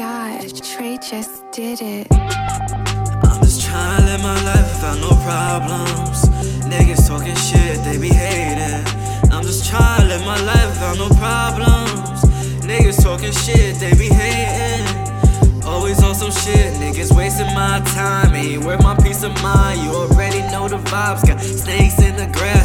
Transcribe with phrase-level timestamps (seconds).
[0.00, 2.06] god, Trey just did it.
[2.10, 6.24] I'm just trying to live my life without no problems.
[6.72, 8.80] Niggas talking shit, they be hating.
[9.30, 12.24] I'm just trying to live my life without no problems.
[12.64, 14.88] Niggas talking shit, they be hating.
[15.64, 18.34] Always on some shit, niggas wasting my time.
[18.34, 19.82] Ain't worth my peace of mind.
[19.82, 21.26] You already know the vibes.
[21.26, 22.59] Got snakes in the grass,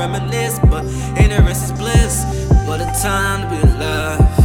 [0.00, 0.82] reminisce, but
[1.20, 2.24] ignorance is bliss.
[2.66, 4.39] What a time to be alive.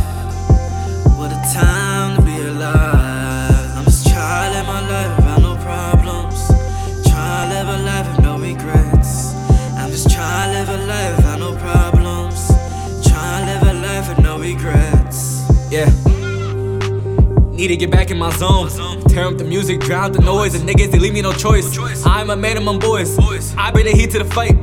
[17.55, 18.69] Need to get back in my zone.
[19.07, 20.55] Tear up the music, drown the noise.
[20.55, 21.77] And niggas, they leave me no choice.
[22.05, 23.17] I'm a man among boys.
[23.57, 24.55] I bring the heat to the fight.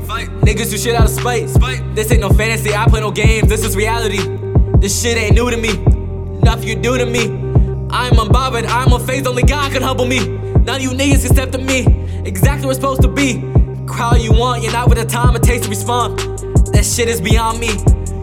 [0.43, 1.49] Niggas do shit out of spite.
[1.95, 3.49] This ain't no fantasy, I play no games.
[3.49, 4.19] This is reality.
[4.79, 5.77] This shit ain't new to me.
[6.43, 7.25] Nothing you do to me.
[7.91, 10.27] I'm unbothered, I'm phase, only God can humble me.
[10.27, 11.87] None of you niggas can step to me.
[12.27, 13.41] Exactly where it's supposed to be.
[13.87, 16.21] Crowd you want, you're not with the time it takes to respond.
[16.73, 17.69] That shit is beyond me.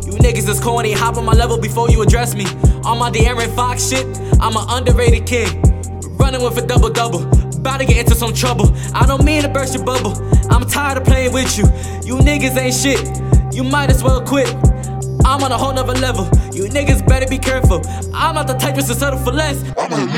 [0.05, 2.45] You niggas is corny, hop on my level before you address me.
[2.83, 4.05] On my De'Aaron Fox shit,
[4.39, 5.49] I'm an underrated kid.
[6.19, 7.23] Running with a double double,
[7.57, 8.71] about to get into some trouble.
[8.93, 10.13] I don't mean to burst your bubble,
[10.49, 11.65] I'm tired of playing with you.
[12.05, 12.99] You niggas ain't shit,
[13.53, 14.53] you might as well quit.
[15.25, 17.81] I'm on a whole nother level, you niggas better be careful.
[18.13, 19.63] I'm not the type just to settle for less.
[19.77, 20.09] I'm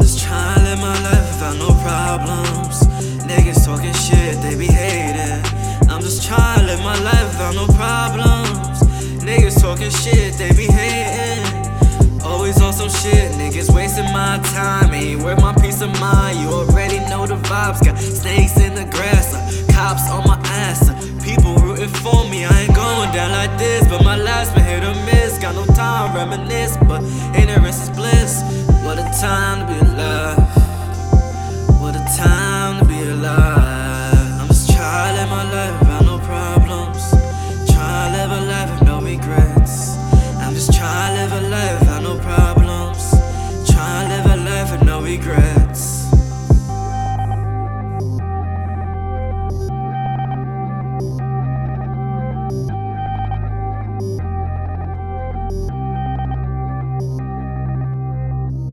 [0.00, 2.86] just trying to live my life without no problems.
[3.26, 5.47] Niggas talking shit, they be hating.
[5.88, 8.82] I'm just trying to live my life without no problems.
[9.22, 11.44] Niggas talking shit, they be hating.
[12.22, 14.92] Always on some shit, niggas wasting my time.
[14.92, 16.38] Ain't worth my peace of mind.
[16.40, 17.84] You already know the vibes.
[17.84, 20.88] Got snakes in the grass, uh, cops on my ass.
[20.88, 20.94] uh,
[21.24, 22.44] People rooting for me.
[22.44, 25.38] I ain't going down like this, but my life's been hit or miss.
[25.38, 27.02] Got no time to reminisce, but
[27.38, 28.42] ignorance is bliss.
[28.84, 29.68] What a time